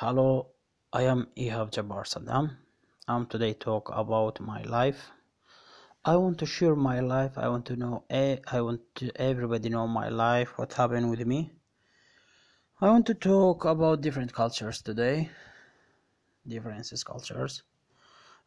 [0.00, 0.46] Hello,
[0.92, 2.56] I am Ihab Jabbar Saddam.
[3.08, 5.10] I'm today talk about my life.
[6.04, 7.36] I want to share my life.
[7.36, 8.04] I want to know.
[8.08, 10.56] I want to everybody know my life.
[10.56, 11.50] What happened with me.
[12.80, 15.30] I want to talk about different cultures today.
[16.46, 17.64] Differences cultures.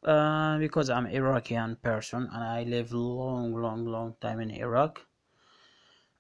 [0.06, 5.02] Uh, because I'm Iraqian person and I live long, long, long time in Iraq.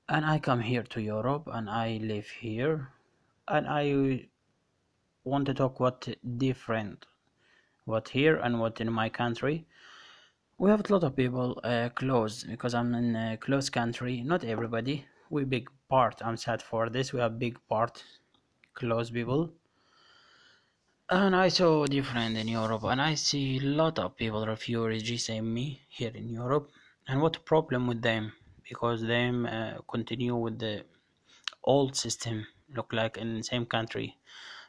[0.09, 2.89] And I come here to Europe and I live here.
[3.47, 4.27] And I
[5.23, 7.05] want to talk what different
[7.85, 9.65] what here and what in my country.
[10.57, 14.21] We have a lot of people uh, close because i'm in a close country.
[14.21, 15.05] Not everybody.
[15.29, 17.13] We big part i'm sad for this.
[17.13, 18.03] We have big part
[18.73, 19.53] close people.
[21.09, 25.53] And i saw different in europe and i see a lot of people refugees same
[25.53, 26.71] me here in europe.
[27.07, 28.33] And what problem with them?
[28.67, 30.85] Because them uh, continue with the
[31.63, 34.17] old system look like in the same country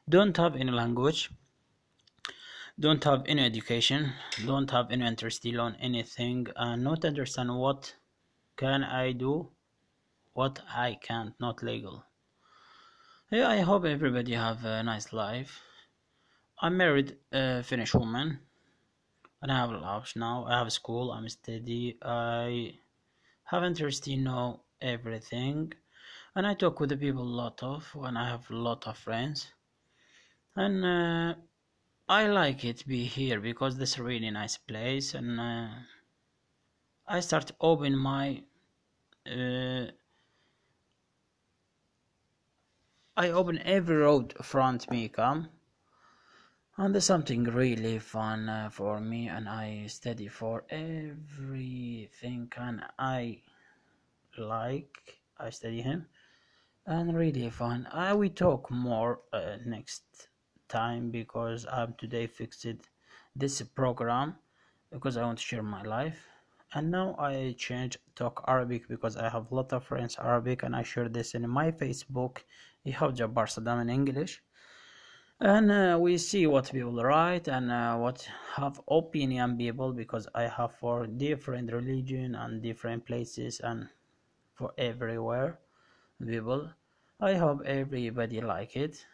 [0.09, 1.31] don't have any language.
[2.79, 4.13] Don't have any education.
[4.45, 7.95] Don't have any interest on anything and not understand what
[8.57, 9.49] can i do
[10.35, 12.05] what i can't not legal.
[13.31, 15.61] Yeah i hope everybody have a nice life.
[16.61, 18.41] I'm married a finnish woman
[19.41, 20.45] and i have a house now.
[20.47, 21.99] I have school i'm steady.
[22.03, 22.75] I
[23.45, 25.73] have interest in know everything
[26.35, 28.97] and i talk with the people a lot of and i have a lot of
[28.99, 29.53] friends
[30.55, 31.35] and uh,
[32.09, 35.15] I like it be here because this really nice place.
[35.15, 35.69] And uh,
[37.09, 38.43] I start open my
[39.27, 39.87] uh,
[43.17, 45.49] I open every road front me come.
[46.77, 49.29] And there's something really fun uh, for me.
[49.29, 52.53] And I study for everything.
[52.57, 53.41] And I
[54.37, 56.07] like I study him.
[56.85, 57.87] And really fun.
[57.93, 60.29] I we talk more uh, next
[60.73, 62.67] time because I'm today fixed
[63.37, 64.37] this program
[64.91, 66.19] because I want to share my life.
[66.75, 70.75] And now I change talk Arabic because I have a lot of friends Arabic and
[70.75, 72.39] I share this in my Facebook.
[72.85, 74.43] You have Jabbar Saddam in English.
[75.41, 80.45] And uh, we see what people write and uh, what have opinion people because I
[80.45, 83.89] have for different religion and different places and
[84.55, 85.59] for everywhere
[86.25, 86.71] people.
[87.21, 89.05] I hope everybody like it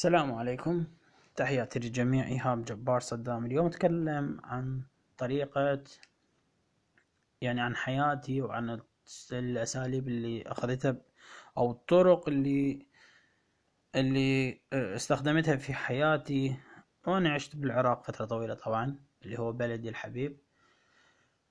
[0.00, 0.84] السلام عليكم.
[1.36, 2.26] تحياتي للجميع.
[2.26, 3.46] إيهاب جبار صدام.
[3.46, 4.82] اليوم أتكلم عن
[5.18, 5.84] طريقة
[7.40, 8.80] يعني عن حياتي وعن
[9.32, 10.96] الأساليب اللي أخذتها
[11.56, 12.86] أو الطرق اللي
[13.94, 16.56] اللي استخدمتها في حياتي.
[17.06, 20.36] وأنا عشت بالعراق فترة طويلة طبعا اللي هو بلدي الحبيب.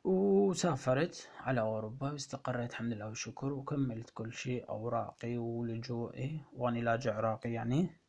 [0.04, 6.42] وسافرت على أوروبا واستقريت الحمد لله والشكر وكملت كل شيء أوراقي ولجوئي.
[6.54, 8.00] وأنا لاجئ عراقي يعني.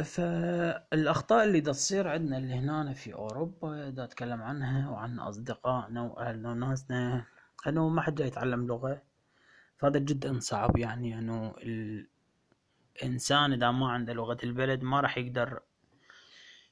[0.00, 6.50] فالأخطاء اللي دا تصير عندنا اللي هنا في أوروبا دا أتكلم عنها وعن أصدقائنا وأهلنا
[6.50, 7.24] وناسنا.
[7.66, 9.02] أنه ما حد يتعلم لغة.
[9.78, 11.54] فهذا جدا صعب يعني أنه
[12.96, 15.60] الإنسان إذا ما عنده لغة البلد ما راح يقدر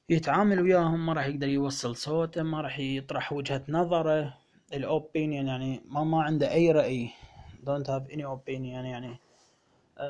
[0.09, 4.37] يتعامل وياهم ما راح يقدر يوصل صوته ما راح يطرح وجهة نظره.
[4.73, 7.09] الأوبينيون يعني ما ما عنده أي رأي.
[7.65, 9.19] Don't have any opinion يعني.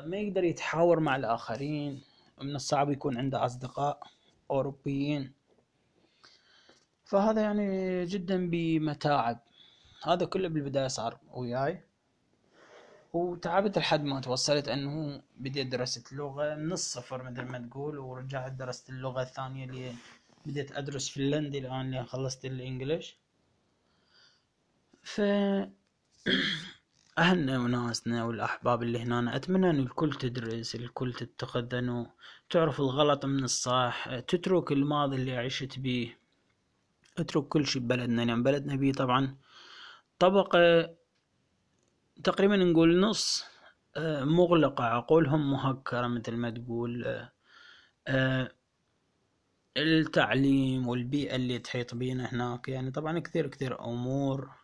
[0.06, 2.11] ما يقدر يتحاور مع الآخرين.
[2.40, 4.02] من الصعب يكون عنده أصدقاء
[4.50, 5.32] أوروبيين.
[7.04, 9.40] فهذا يعني جدا بمتاعب.
[10.04, 11.82] هذا كله بالبداية صار وياي.
[13.12, 18.90] وتعبت لحد ما توصلت أنه بديت درست لغة من الصفر مثل ما تقول ورجعت درست
[18.90, 19.94] اللغة الثانية اللي
[20.46, 23.16] بديت أدرس فنلندي الآن اللي خلصت الإنجليش.
[25.02, 25.20] ف
[27.18, 32.10] أهلنا وناسنا والأحباب اللي هنا أتمنى أن الكل تدرس الكل تتخذ أنه
[32.50, 34.18] تعرف الغلط من الصح.
[34.18, 36.18] تترك الماضي اللي عشت بيه.
[37.18, 39.36] اترك كل شي ببلدنا لأن يعني بلدنا بيه طبعا
[40.18, 40.90] طبقة
[42.24, 43.44] تقريبا نقول نص
[43.96, 44.84] آه، مغلقة.
[44.84, 47.32] عقولهم مهكرة مثل ما تقول آه،
[48.08, 48.52] آه،
[49.76, 52.68] التعليم والبيئة اللي تحيط بينا هناك.
[52.68, 54.61] يعني طبعا كثير كثير أمور.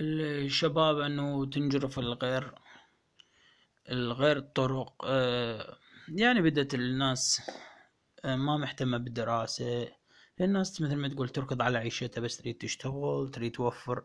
[0.00, 2.54] الشباب انه تنجرف الغير
[3.90, 5.04] الغير الطرق
[6.08, 7.50] يعني بدت الناس
[8.24, 9.88] ما مهتمة بالدراسة.
[10.40, 14.04] الناس مثل ما تقول تركض على عيشتها بس تريد تشتغل تريد توفر.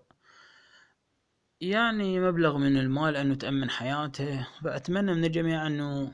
[1.61, 4.47] يعني مبلغ من المال انه تأمن حياته.
[4.63, 6.13] فأتمنى من الجميع انه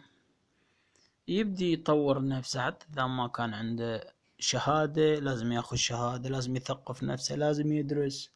[1.27, 2.61] يبدي يطور نفسه.
[2.65, 8.34] حتى إذا ما كان عنده شهادة لازم ياخذ شهادة لازم يثقف نفسه لازم يدرس.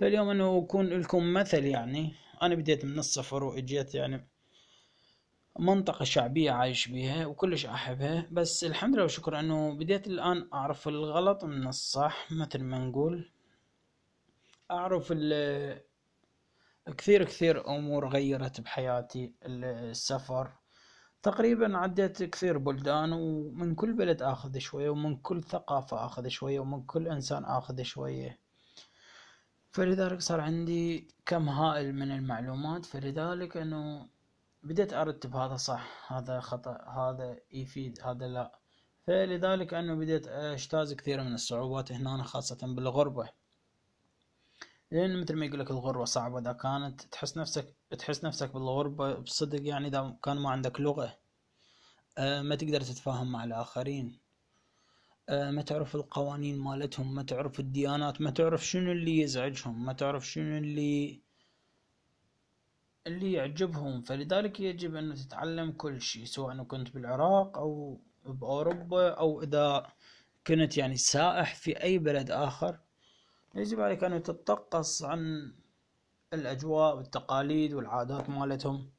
[0.00, 2.14] فاليوم انه يكون لكم مثل يعني.
[2.42, 4.28] أنا بديت من الصفر واجيت يعني
[5.58, 8.28] منطقة شعبية عايش بيها وكلش أحبها.
[8.30, 12.32] بس الحمد لله والشكر أنه بديت الآن أعرف الغلط من الصح.
[12.32, 13.30] مثل ما نقول
[14.70, 15.12] أعرف
[16.98, 19.34] كثير كثير أمور غيرت بحياتي.
[19.42, 20.52] السفر
[21.22, 26.82] تقريبا عديت كثير بلدان ومن كل بلد اخذ شوية ومن كل ثقافة اخذ شوية ومن
[26.82, 28.39] كل انسان اخذ شوية.
[29.72, 32.86] فلذلك صار عندي كم هائل من المعلومات.
[32.86, 34.08] فلذلك إنه
[34.62, 38.58] بديت أرتب هذا صح هذا خطأ هذا يفيد هذا لا.
[39.06, 43.28] فلذلك إنه بديت اجتاز كثير من الصعوبات هنا خاصة بالغربة.
[44.90, 49.68] لأن مثل ما يقول لك الغربة صعبة إذا كانت تحس نفسك تحس نفسك بالغربة بصدق
[49.68, 51.18] يعني إذا كان ما عندك لغة
[52.18, 54.19] آه، ما تقدر تتفاهم مع الآخرين.
[55.30, 60.58] ما تعرف القوانين مالتهم ما تعرف الديانات ما تعرف شنو اللي يزعجهم ما تعرف شنو
[60.58, 61.20] اللي
[63.06, 64.02] اللي يعجبهم.
[64.02, 69.86] فلذلك يجب أن تتعلم كل شيء سواء كنت بالعراق أو بأوروبا أو إذا
[70.46, 72.78] كنت يعني سائح في أي بلد آخر.
[73.54, 75.52] يجب عليك أن تتقص عن
[76.32, 78.90] الأجواء والتقاليد والعادات مالتهم.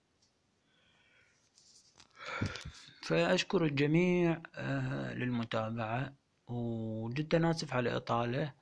[3.01, 6.20] فأشكر الجميع آه، للمتابعة.
[6.51, 8.53] وجدا آسف على الإطالة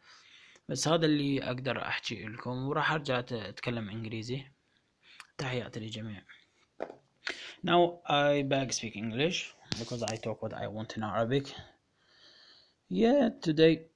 [0.70, 4.44] بس هذا اللي أقدر أحكي لكم وراح أرجع أتكلم إنجليزي
[5.38, 6.22] تحياتي للجميع
[7.62, 11.46] Now I beg speak English because I talk what I want in Arabic.
[12.88, 13.88] Yeah, today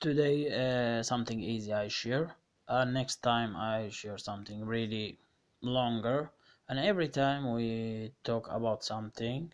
[0.00, 2.34] today uh, something easy I share
[2.68, 5.18] and next time I share something really
[5.60, 6.30] longer
[6.68, 9.52] and every time we talk about something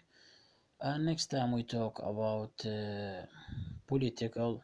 [0.81, 3.25] and next time we talk about uh,
[3.87, 4.63] political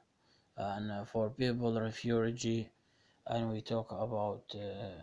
[0.57, 2.69] and uh, for people refugee
[3.27, 5.01] and we talk about uh,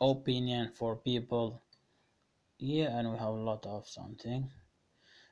[0.00, 1.62] opinion for people.
[2.58, 4.50] Yeah and we have a lot of something.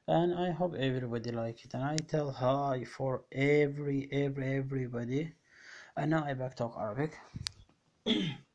[0.09, 1.75] And I hope everybody like it.
[1.75, 5.33] And I tell hi for every every everybody.
[5.97, 7.13] And now I back talk Arabic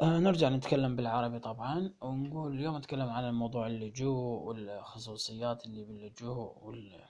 [0.00, 7.00] آه نرجع نتكلم بالعربي طبعا ونقول اليوم نتكلم عن الموضوع اللجوء والخصوصيات اللي باللجوء وال...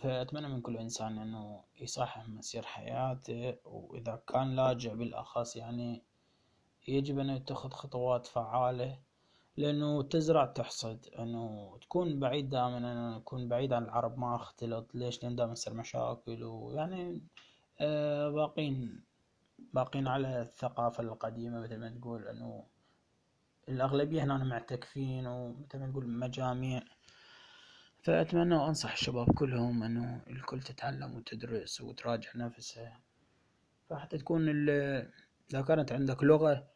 [0.00, 6.02] فأتمنى من كل إنسان إنه يصحح مسير حياته وإذا كان لاجئ بالأخص يعني
[6.88, 8.98] يجب أن يتخذ خطوات فعالة
[9.56, 15.22] لأنه تزرع تحصد أنه تكون بعيد دائما أنا أكون بعيد عن العرب ما أختلط ليش؟
[15.22, 17.22] لأن دائما مشاكل ويعني
[17.80, 19.05] آه باقين
[19.76, 22.66] باقين على الثقافة القديمة مثل ما تقول أنه
[23.68, 26.82] الأغلبية هنا معتكفين ومثل ما تقول مجاميع.
[28.02, 33.00] فأتمنى وأنصح الشباب كلهم أنه الكل تتعلم وتدرس وتراجع نفسها
[33.88, 34.48] فحتى تكون
[35.50, 36.68] إذا كانت عندك لغة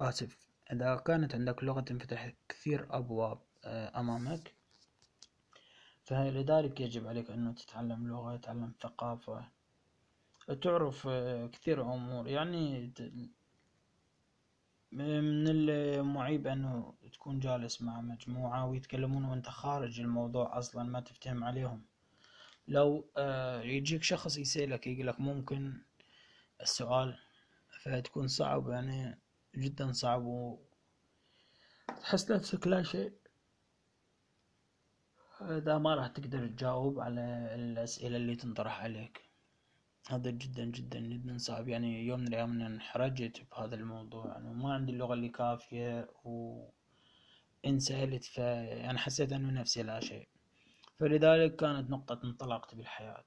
[0.00, 0.38] آسف
[0.72, 4.55] إذا كانت عندك لغة تنفتح كثير أبواب آه، أمامك.
[6.06, 9.44] فلذلك يجب عليك أنه تتعلم لغة تتعلم ثقافة.
[10.62, 12.28] تعرف آه، كثير أمور.
[12.28, 12.92] يعني
[14.92, 21.82] من المعيب أنه تكون جالس مع مجموعة ويتكلمون وأنت خارج الموضوع أصلا ما تفتهم عليهم.
[22.68, 25.82] لو آه، يجيك شخص يسألك يقولك ممكن
[26.62, 27.18] السؤال
[27.82, 29.18] فتكون صعب يعني
[29.56, 30.58] جدا صعب و
[32.02, 33.12] تحس نفسك لا شيء.
[35.40, 39.30] إذا ما راح تقدر تجاوب على الأسئلة اللي تنطرح عليك.
[40.08, 41.68] هذا جدا جدا جدا صعب.
[41.68, 44.26] يعني يوم من الأيام انحرجت بهذا الموضوع.
[44.26, 50.28] يعني ما عندي اللغة اللي كافية وإن سألت ف يعني حسيت أنه نفسي لا شيء.
[50.98, 53.24] فلذلك كانت نقطة انطلاقتي بالحياة.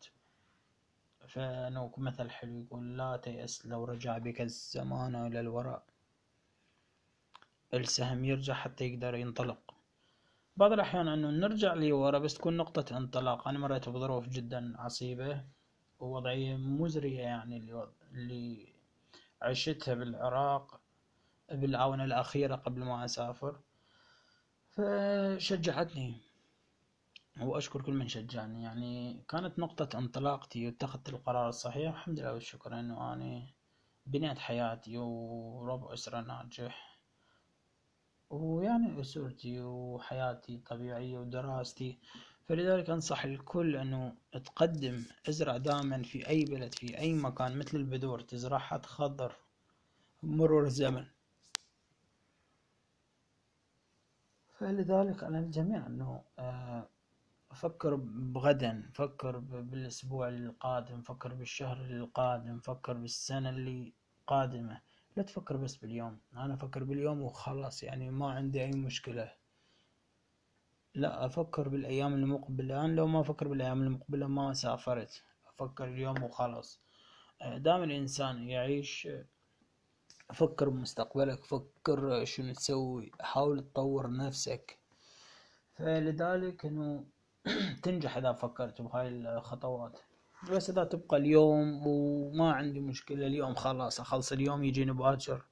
[1.27, 5.83] فأنه مثل حلو يقول لا تيأس لو رجع بك الزمان إلى الوراء.
[7.73, 9.78] السهم يرجع حتى يقدر ينطلق.
[10.59, 13.47] بعض الأحيان أنه نرجع لورا بس تكون نقطة انطلاق.
[13.47, 15.43] أنا مريت بظروف جدا عصيبة
[15.99, 17.57] ووضعية مزرية يعني
[18.11, 18.73] اللي
[19.41, 20.81] عشتها بالعراق
[21.51, 23.59] بالآونة الأخيرة قبل ما أسافر.
[24.69, 26.15] فشجعتني
[27.41, 28.63] وأشكر كل من شجعني.
[28.63, 31.93] يعني كانت نقطة انطلاقتي واتخذت القرار الصحيح.
[31.95, 33.47] الحمد لله والشكر إنه أنا
[34.05, 36.88] بنيت حياتي وربع أسرة ناجح.
[38.29, 41.98] ويعني أسرتي وحياتي طبيعية ودراستي
[42.48, 48.19] فلذلك أنصح الكل أنه تقدم أزرع دائما في أي بلد في أي مكان مثل البذور
[48.19, 49.36] تزرعها تخضر
[50.24, 51.05] مرور الزمن.
[54.57, 56.89] فلذلك على الجميع أنه آه،
[57.55, 57.95] فكر
[58.36, 63.93] بغدا فكر بالأسبوع القادم فكر بالشهر القادم فكر بالسنة اللي
[64.27, 64.81] قادمة.
[65.17, 69.31] لا تفكر بس باليوم أنا أفكر باليوم وخلاص يعني ما عندي أي مشكلة.
[70.95, 76.81] لا أفكر بالأيام المقبلة أنا لو ما أفكر بالأيام المقبلة ما سافرت أفكر اليوم وخلاص.
[77.57, 79.07] دام الإنسان يعيش
[80.33, 84.79] فكر بمستقبلك فكر شنو تسوي حاول تطور نفسك.
[85.73, 87.05] فلذلك إنه
[87.83, 89.99] تنجح إذا فكرت بهاي الخطوات.
[90.43, 95.46] بس إذا تبقى اليوم وما عندي مشكلة اليوم خلاص أخلص اليوم يجيني باكر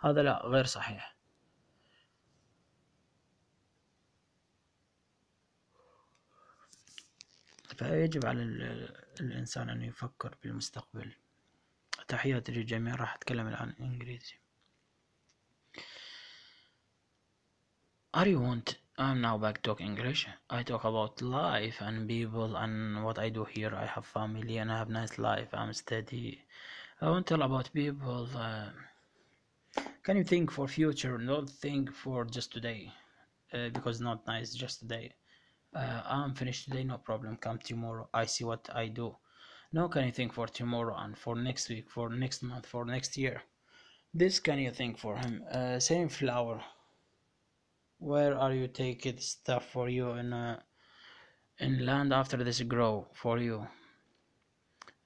[0.00, 1.16] هذا لا غير صحيح.
[7.76, 8.42] فيجب على
[9.20, 11.12] الإنسان أن يفكر بالمستقبل.
[12.08, 14.34] تحياتي للجميع راح أتكلم الآن إنجليزي.
[18.16, 20.28] Are you want I'm now back talk English.
[20.50, 23.74] I talk about life and people and what I do here.
[23.74, 25.48] I have family and I have nice life.
[25.54, 26.42] I'm steady.
[27.00, 28.28] I want to tell about people.
[28.36, 28.66] Uh,
[30.02, 31.16] can you think for future?
[31.16, 32.92] Not think for just today,
[33.54, 35.14] uh, because not nice just today.
[35.74, 37.38] Uh, I'm finished today, no problem.
[37.38, 38.06] Come tomorrow.
[38.12, 39.16] I see what I do.
[39.72, 43.16] No, can you think for tomorrow and for next week, for next month, for next
[43.16, 43.40] year?
[44.12, 45.42] This can you think for him?
[45.50, 46.62] Uh, same flower.
[47.99, 50.59] Where are you taking stuff for you in uh,
[51.59, 53.67] in land after this grow for you?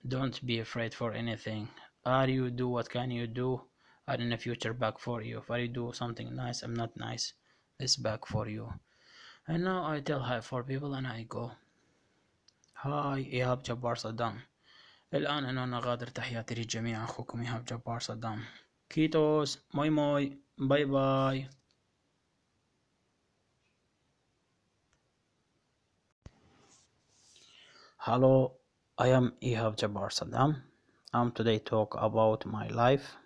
[0.07, 1.69] Don't be afraid for anything.
[2.05, 3.61] Are you do what can you do?
[4.07, 5.37] And in the future back for you.
[5.39, 7.33] If I do something nice, I'm not nice.
[7.77, 8.73] This back for you.
[9.47, 11.51] And now I tell hi for people and I go.
[12.81, 14.39] هاي إيهاب جبار صدام
[15.13, 18.43] الآن أنا غادر تحياتي للجميع أخوكم إيهاب جبار صدام
[18.89, 21.49] كيتوس موي موي باي باي
[28.06, 28.52] Hello,
[28.98, 30.56] I am Ihab Jabbar Saddam.
[31.14, 33.16] I'm today talk about my life.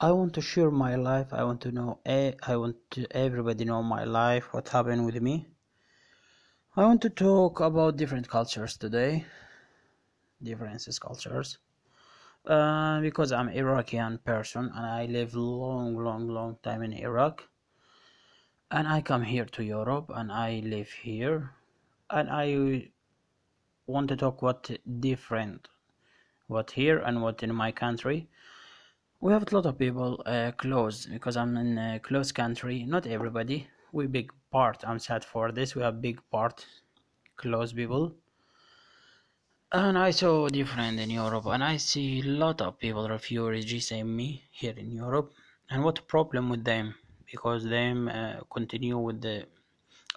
[0.00, 1.32] I want to share my life.
[1.32, 2.00] I want to know.
[2.04, 4.52] I want to everybody know my life.
[4.52, 5.46] What happened with me.
[6.74, 9.26] I want to talk about different cultures today.
[10.42, 11.58] Differences cultures.
[12.44, 17.44] Uh, because I'm Iraqian person and I live long, long, long time in Iraq.
[18.72, 21.52] And I come here to Europe and I live here.
[22.10, 22.90] And I
[23.86, 25.68] want to talk what different
[26.46, 28.28] what here and what in my country.
[29.20, 32.84] We have a lot of people uh, close because i'm in a close country.
[32.84, 33.68] Not everybody.
[33.92, 35.74] We big part i'm sad for this.
[35.74, 36.66] We have big part
[37.36, 38.14] close people.
[39.72, 44.14] And i saw different in europe and i see a lot of people refugees same
[44.16, 45.32] me here in europe.
[45.70, 46.94] And what problem with them?
[47.30, 49.46] Because them uh, continue with the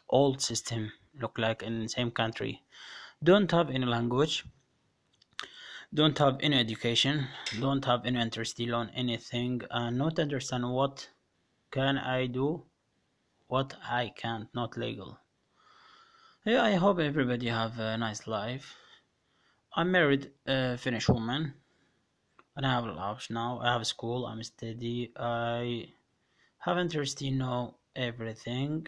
[0.10, 2.62] old system look like in the same country
[3.24, 4.46] don't have any language.
[5.94, 7.28] Don't have any education.
[7.60, 11.10] Don't have any interest on anything and not understand what
[11.72, 12.64] can i do
[13.48, 15.20] what i can't not legal.
[16.46, 18.76] Yeah i hope everybody have a nice life.
[19.76, 21.54] I'm married a finnish woman
[22.56, 23.60] and i have a house now.
[23.62, 25.12] I have school i'm steady.
[25.16, 25.90] I
[26.60, 28.88] have interest in know everything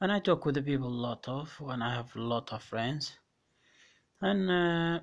[0.00, 2.62] and i talk with the people a lot of when i have a lot of
[2.62, 3.18] friends
[4.20, 5.00] and uh,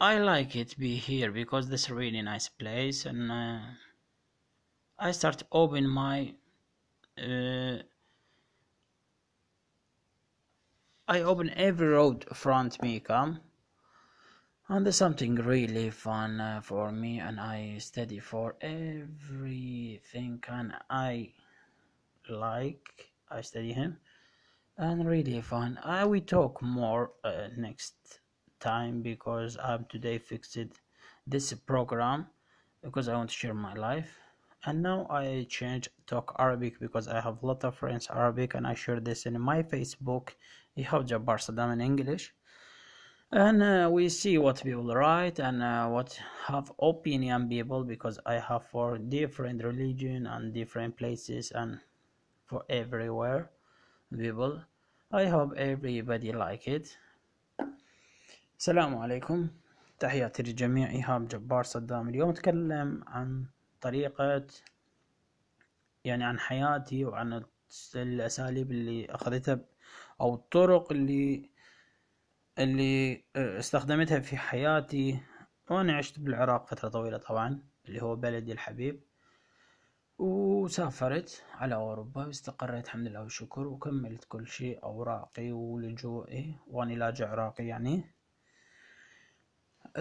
[0.00, 3.60] I like it be here because this really nice place and uh,
[4.98, 6.34] I start open my
[7.18, 7.78] uh,
[11.06, 13.40] I open every road front me come.
[14.68, 21.32] And there's something really fun uh, for me and I study for everything and I
[22.28, 23.98] like I study him.
[24.78, 25.78] And really fun.
[25.84, 28.20] I will talk more uh, next
[28.64, 30.58] time because I'm today fixed
[31.26, 32.26] this program
[32.82, 34.10] because I want to share my life.
[34.64, 38.66] And now I change talk Arabic because I have a lot of friends Arabic and
[38.66, 40.30] I share this in my Facebook.
[40.74, 42.32] You have Jabbar Saddam in English.
[43.30, 48.34] And uh, we see what people write and uh, what have opinion people because I
[48.34, 51.80] have for different religion and different places and
[52.46, 53.50] for everywhere
[54.16, 54.62] people.
[55.12, 56.96] I hope everybody like it
[58.58, 59.48] السلام عليكم.
[59.98, 62.08] تحياتي للجميع إيهاب جبار صدام.
[62.08, 63.46] اليوم أتكلم عن
[63.80, 64.46] طريقة
[66.04, 67.44] يعني عن حياتي وعن
[67.94, 69.60] الأساليب اللي أخذتها
[70.20, 71.50] أو الطرق اللي
[72.58, 75.20] اللي استخدمتها في حياتي.
[75.70, 79.00] وأنا عشت بالعراق فترة طويلة طبعا اللي هو بلدي الحبيب.
[80.18, 86.56] وسافرت على أوروبا واستقريت الحمد لله والشكر وكملت كل شيء أوراقي ولجوئي.
[86.66, 88.04] وأنا لاجئ عراقي يعني.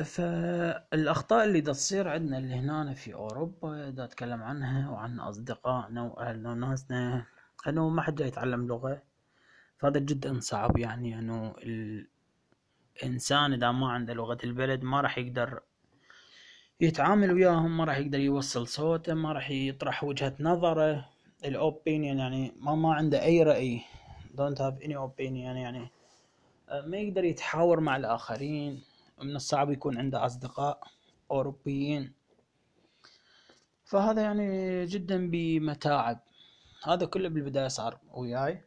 [0.02, 6.52] فالأخطاء اللي دا تصير عندنا اللي هنا في أوروبا دا أتكلم عنها وعن أصدقائنا وأهلنا
[6.52, 7.26] وناسنا
[7.68, 9.02] أنه ما حد يتعلم لغة.
[9.78, 11.56] فهذا جدا صعب يعني أنه
[12.98, 15.60] الإنسان إذا ما عنده لغة البلد ما راح يقدر
[16.82, 21.10] يتعامل وياهم ما راح يقدر يوصل صوته ما راح يطرح وجهة نظره.
[21.46, 23.82] الأوبينيون يعني ما ما عنده أي رأي.
[24.36, 25.90] Don't have any opinion يعني
[26.72, 28.93] ما يقدر يتحاور مع الآخرين.
[29.22, 30.88] من الصعب يكون عنده أصدقاء
[31.32, 32.14] أوروبيين.
[33.86, 36.20] فهذا يعني جدا بمتاعب.
[36.84, 38.62] هذا كله بالبداية صار وياي.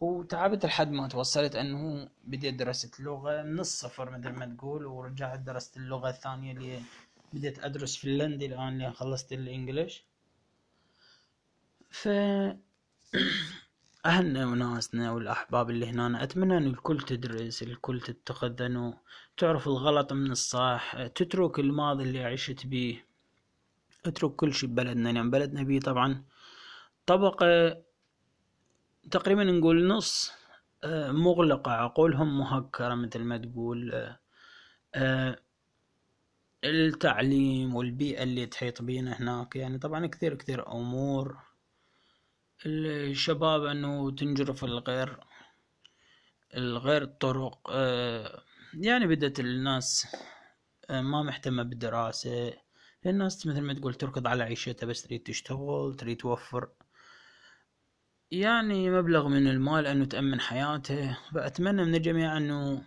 [0.00, 5.76] وتعبت لحد ما توصلت إنه بديت درست لغة من الصفر مثل ما تقول ورجعت درست
[5.76, 6.82] اللغة الثانية اللي
[7.32, 10.04] بديت أدرس فنلندي الآن اللي خلصت الإنجليش.
[11.90, 12.08] ف
[14.06, 18.94] أهلنا وناسنا والأحباب اللي هنا أتمنى أن الكل تدرس الكل تتخذ أنه
[19.36, 23.06] تعرف الغلط من الصح تترك الماضي اللي عشت بيه
[24.06, 25.08] اترك كل شي ببلدنا.
[25.08, 26.24] لأن بلدنا بيه طبعا
[27.06, 27.76] طبقة
[29.10, 30.32] تقريبا نقول نص
[30.84, 34.20] آه، مغلقة عقولهم مهكرة مثل ما تقول آه،
[34.94, 35.38] آه،
[36.64, 39.56] التعليم والبيئة اللي تحيط بينا هناك.
[39.56, 41.49] يعني طبعا كثير كثير أمور
[42.66, 45.20] الشباب إنه تنجرف الغير
[46.56, 47.70] الغير الطرق
[48.74, 50.16] يعني بدت الناس
[50.90, 52.52] ما مهتمة بالدراسة.
[53.06, 56.68] الناس مثل ما تقول تركض على عيشتها بس تريد تشتغل تريد توفر.
[58.30, 61.18] يعني مبلغ من المال إنه تأمن حياته.
[61.34, 62.82] فأتمنى من الجميع إنه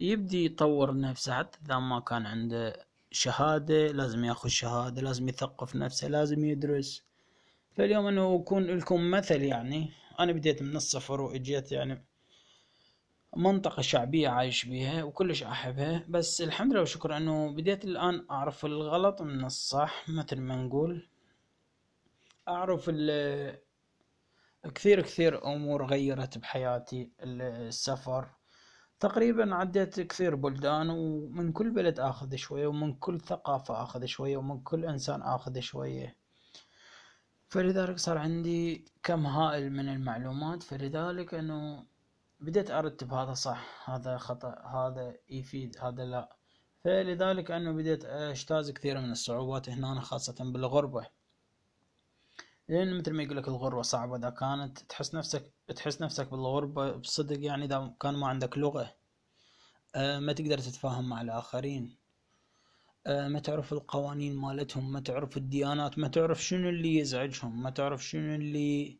[0.00, 1.38] يبدي يطور نفسه.
[1.38, 7.07] حتى إذا ما كان عنده شهادة لازم ياخذ شهادة لازم يثقف نفسه لازم يدرس.
[7.78, 9.90] فاليوم انه يكون لكم مثل يعني.
[10.20, 12.04] أنا بديت من الصفر واجيت يعني
[13.36, 16.04] منطقة شعبية عايش بيها وكلش أحبها.
[16.08, 21.08] بس الحمد لله وشكر انه بديت الآن أعرف الغلط من الصح مثل ما نقول.
[22.48, 22.90] أعرف
[24.74, 28.28] كثير كثير أمور غيرت بحياتي السفر.
[29.00, 34.60] تقريبا عديت كثير بلدان ومن كل بلد آخذ شوية ومن كل ثقافة آخذ شوية ومن
[34.60, 36.17] كل إنسان آخذ شوية.
[37.48, 41.86] فلذلك صار عندي كم هائل من المعلومات فلذلك إنه
[42.40, 46.36] بديت أرتب هذا صح هذا خطأ هذا يفيد هذا لا.
[46.84, 51.06] فلذلك إنه بديت اجتاز كثير من الصعوبات هنا خاصة بالغربة.
[52.68, 57.64] لأن مثل ما يقولك الغربة صعبة إذا كانت تحس نفسك تحس نفسك بالغربة بصدق يعني
[57.64, 58.94] إذا كان ما عندك لغة
[59.94, 61.97] آه، ما تقدر تتفاهم مع الآخرين.
[63.08, 68.34] ما تعرف القوانين مالتهم ما تعرف الديانات ما تعرف شنو اللي يزعجهم ما تعرف شنو
[68.34, 68.98] اللي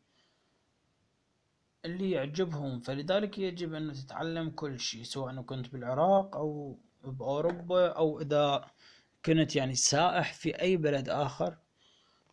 [1.85, 2.79] اللي يعجبهم.
[2.79, 8.65] فلذلك يجب أن تتعلم كل شيء سواء كنت بالعراق أو بأوروبا أو إذا
[9.25, 11.57] كنت يعني سائح في أي بلد آخر.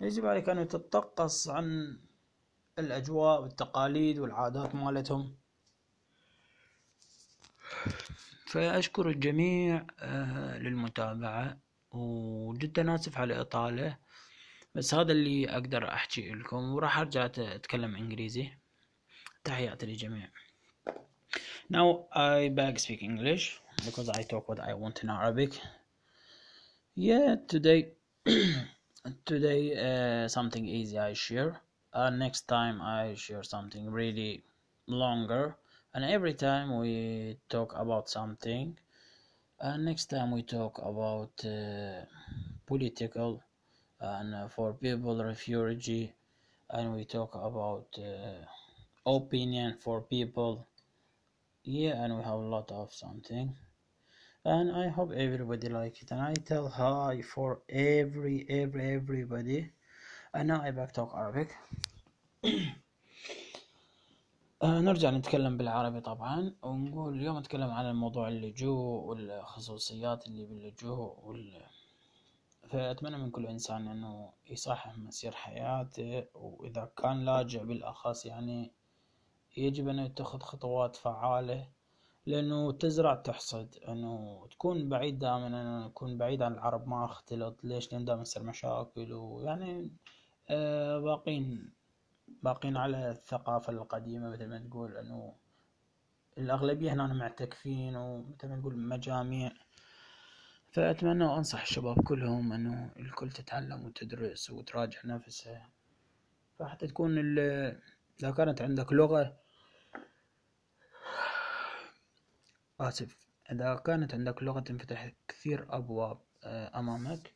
[0.01, 1.99] يجب عليك أن تتطقص عن
[2.79, 5.35] الأجواء والتقاليد والعادات مالتهم.
[8.47, 11.66] فأشكر الجميع آه، للمتابعة.
[11.97, 13.97] وجدا آسف على الإطالة
[14.75, 18.51] بس هذا اللي أقدر أحكي لكم وراح أرجع أتكلم إنجليزي
[19.45, 20.29] تحياتي للجميع
[21.69, 25.53] Now I beg speak English because I talk what I want in Arabic.
[26.95, 27.81] Yeah, today
[29.25, 31.61] today uh, something easy I share.
[31.93, 34.45] Uh, next time I share something really
[34.87, 35.57] longer
[35.95, 38.79] and every time we talk about something
[39.61, 42.05] and next time we talk about uh,
[42.67, 43.43] political
[44.01, 46.13] and uh, for people refugee
[46.71, 48.45] and we talk about uh,
[49.11, 50.67] opinion for people.
[51.65, 53.55] Yeah and we have a lot of something.
[54.45, 56.11] And i hope everybody like it.
[56.13, 59.71] And i tell hi for every every everybody.
[60.35, 61.51] And now i back talk arabic
[64.63, 71.63] آه نرجع نتكلم بالعربي طبعا ونقول اليوم نتكلم عن الموضوع اللجوء والخصوصيات اللي باللجوء وال...
[72.69, 78.73] فأتمنى من كل إنسان إنه يصحح مسير حياته وإذا كان لاجئ بالأخص يعني
[79.57, 81.69] يجب أن يتخذ خطوات فعالة
[82.27, 87.93] لأنه تزرع تحصد إنه تكون بعيد دائما أنا أكون بعيد عن العرب ما أختلط ليش؟
[87.93, 89.91] لأن دائما مشاكل ويعني
[90.51, 91.76] آه باقين
[92.47, 95.35] باقين على الثقافة القديمة مثل ما تقول إنه
[96.39, 99.53] الأغلبية هنا معتكفين ومثل ما تقول مجاميع.
[100.73, 105.71] فأتمنى وأنصح الشباب كلهم أنه الكل تتعلم وتدرس وتراجع نفسها
[106.59, 107.19] فحتى تكون
[108.21, 109.37] إذا كانت عندك لغة
[112.81, 113.17] آسف
[113.53, 117.36] إذا كانت عندك لغة تنفتح كثير أبواب آه، أمامك.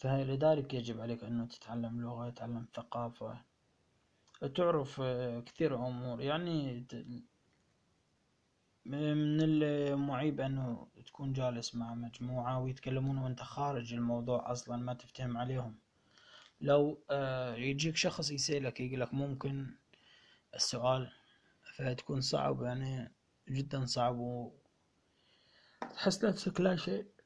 [0.00, 3.40] فلذلك يجب عليك أنه تتعلم لغة تتعلم ثقافة.
[4.54, 6.20] تعرف آه، كثير أمور.
[6.20, 6.86] يعني
[8.86, 15.78] من المعيب أنه تكون جالس مع مجموعة ويتكلمون وأنت خارج الموضوع أصلا ما تفتهم عليهم.
[16.60, 19.74] لو آه، يجيك شخص يسألك يقولك ممكن
[20.54, 21.12] السؤال
[21.76, 23.12] فتكون صعب يعني
[23.48, 24.52] جدا صعب و
[25.94, 27.19] تحس نفسك لا شيء.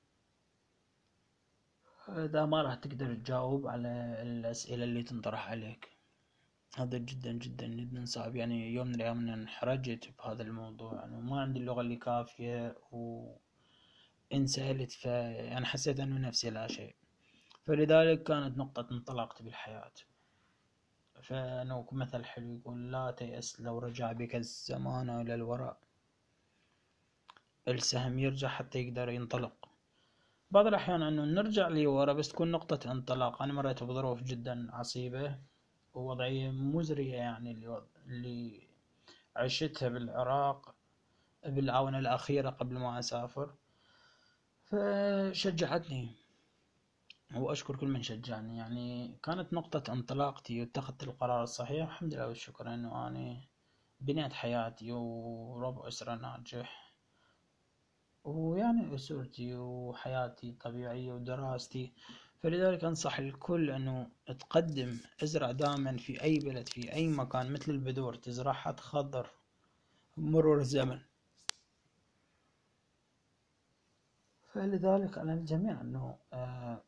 [2.09, 3.88] إذا ما راح تقدر تجاوب على
[4.23, 5.88] الأسئلة اللي تنطرح عليك.
[6.77, 8.37] هذا جدا جدا جدا صعب.
[8.37, 10.95] يعني يوم من الأيام انحرجت بهذا الموضوع.
[10.95, 16.95] يعني ما عندي اللغة اللي كافية وإن سألت ف يعني حسيت أنه نفسي لا شيء.
[17.67, 19.93] فلذلك كانت نقطة انطلاقتي بالحياة.
[21.23, 25.79] فأنا مثل حلو يقول لا تيأس لو رجع بك الزمان إلى الوراء.
[27.69, 29.73] السهم يرجع حتى يقدر ينطلق.
[30.50, 33.42] بعض الأحيان أنه نرجع لورا بس تكون نقطة انطلاق.
[33.42, 35.38] أنا مريت بظروف جدا عصيبة
[35.94, 38.68] ووضعية مزرية يعني اللي, اللي
[39.37, 40.74] عشتها بالعراق
[41.46, 43.54] بالآونة الأخيرة قبل ما أسافر.
[44.64, 46.09] فشجعتني
[47.35, 48.59] وأشكر كل من شجعني.
[48.59, 51.88] يعني كانت نقطة انطلاقتي واتخذت القرار الصحيح.
[51.90, 53.40] الحمد لله والشكر إنه أنا
[54.00, 56.84] بنيت حياتي ورب أسرة ناجح.
[58.24, 61.92] ويعني أسرتي وحياتي طبيعية ودراستي.
[62.42, 68.14] فلذلك أنصح الكل أنه تقدم أزرع دائما في أي بلد في أي مكان مثل البذور
[68.14, 69.30] تزرعها تخضر
[70.16, 71.00] مرور الزمن.
[74.52, 76.82] فلذلك على الجميع أنه آه،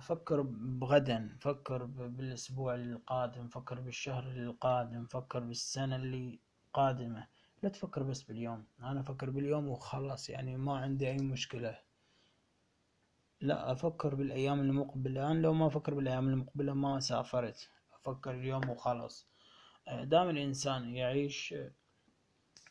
[0.00, 0.42] فكر
[0.80, 6.40] بغدا فكر بالأسبوع القادم فكر بالشهر القادم فكر بالسنة اللي
[6.72, 7.26] قادمة.
[7.62, 11.78] لا تفكر بس باليوم أنا أفكر باليوم وخلاص يعني ما عندي أي مشكلة.
[13.40, 19.26] لا أفكر بالأيام المقبلة أنا لو ما أفكر بالأيام المقبلة ما سافرت أفكر اليوم وخلاص.
[20.02, 21.54] دام الإنسان يعيش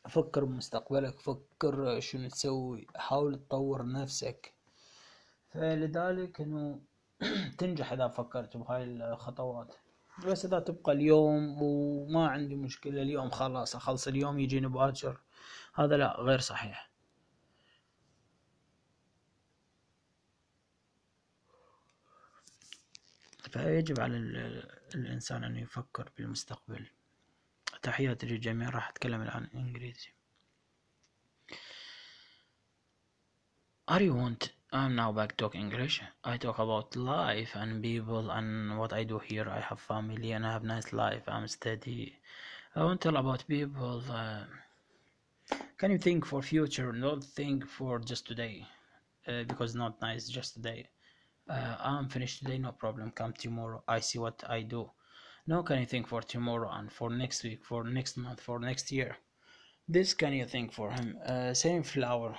[0.10, 4.54] فكر بمستقبلك فكر شنو تسوي حاول تطور نفسك.
[5.50, 6.82] فلذلك إنه
[7.58, 9.76] تنجح إذا فكرت بهاي الخطوات.
[10.24, 15.22] بس إذا تبقى اليوم وما عندي مشكلة اليوم خلاص أخلص اليوم يجيني باكر
[15.74, 16.90] هذا لا غير صحيح.
[23.50, 24.18] فيجب على
[24.96, 26.90] الإنسان أن يفكر بالمستقبل.
[27.82, 30.10] تحياتي للجميع راح أتكلم الآن إنجليزي.
[33.92, 36.02] Are you want I'm now back talk English.
[36.26, 39.48] I talk about life and people and what I do here.
[39.50, 41.24] I have family and I have nice life.
[41.30, 42.14] I'm steady.
[42.76, 44.04] I want to tell about people.
[44.12, 44.42] Uh,
[45.78, 46.92] can you think for future?
[46.92, 48.68] Not think for just today,
[49.26, 50.90] uh, because not nice just today.
[51.50, 53.12] Uh, I'm finished today, no problem.
[53.12, 53.82] Come tomorrow.
[53.88, 54.92] I see what I do.
[55.48, 58.92] Now can you think for tomorrow and for next week, for next month, for next
[58.92, 59.16] year?
[59.88, 61.18] This can you think for him?
[61.26, 62.36] Uh, same flower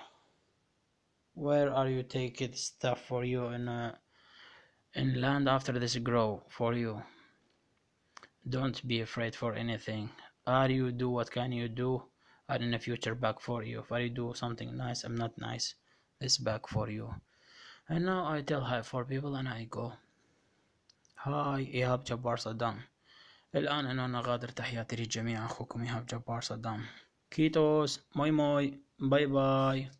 [1.35, 3.95] where are you taking stuff for you in uh,
[4.93, 7.01] in land after this grow for you
[8.47, 10.09] don't be afraid for anything
[10.45, 12.03] are you do what can you do
[12.49, 15.75] are in the future back for you if I do something nice I'm not nice
[16.19, 17.13] this back for you
[17.89, 19.93] and now I tell hi for people and I go
[21.23, 22.81] هاي إيهاب جبار صدام
[23.55, 26.85] الآن أنا غادر تحياتي للجميع أخوكم إيهاب جبار صدام
[27.31, 29.91] كيتوس موي موي باي باي